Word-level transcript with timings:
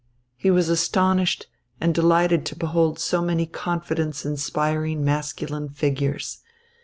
He 0.35 0.49
was 0.49 0.67
astonished 0.67 1.45
and 1.79 1.93
delighted 1.93 2.43
to 2.47 2.55
behold 2.55 2.97
so 2.97 3.21
many 3.21 3.45
confidence 3.45 4.25
inspiring 4.25 5.05
masculine 5.05 5.69
figures. 5.69 6.39